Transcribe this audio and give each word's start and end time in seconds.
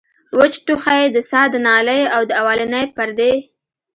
وچ 0.37 0.53
ټوخی 0.65 1.03
د 1.11 1.17
ساه 1.29 1.45
د 1.53 1.55
نالۍ 1.67 2.01
د 2.29 2.31
اولنۍ 2.41 2.85
پردې 2.95 3.33